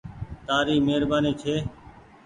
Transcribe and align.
تآري 0.47 0.75
مهرباني 0.85 1.31
ڇي 1.41 1.55